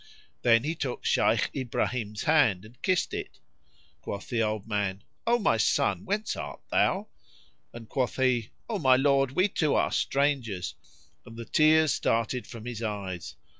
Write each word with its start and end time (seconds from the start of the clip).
Then 0.41 0.63
he 0.63 0.73
took 0.73 1.05
Shaykh 1.05 1.51
Ibrahim's 1.55 2.23
hand 2.23 2.65
and 2.65 2.81
kissed 2.81 3.13
it. 3.13 3.37
Quoth 4.01 4.29
the 4.29 4.41
old 4.41 4.67
man, 4.67 5.03
"O 5.27 5.37
my 5.37 5.57
son, 5.57 6.05
whence 6.05 6.35
art 6.35 6.59
thou?"; 6.71 7.05
and 7.71 7.87
quoth 7.87 8.15
he, 8.15 8.49
"O 8.67 8.79
my 8.79 8.95
lord, 8.95 9.33
we 9.33 9.47
two 9.47 9.75
are 9.75 9.91
strangers," 9.91 10.73
and 11.23 11.37
the 11.37 11.45
tears 11.45 11.93
started 11.93 12.47
from 12.47 12.65
his 12.65 12.81
eyes. 12.81 13.35